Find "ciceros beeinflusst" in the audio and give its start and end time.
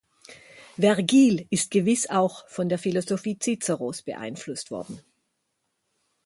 3.37-4.71